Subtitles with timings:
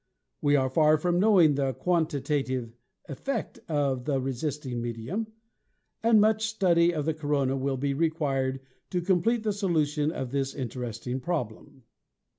[0.41, 2.73] We are far from knowing the quan titative
[3.07, 5.27] effect of the resisting medium,
[6.01, 7.21] and much study of MERCURY 131
[7.53, 11.83] the corona will be required to complete the solution of this interesting problem."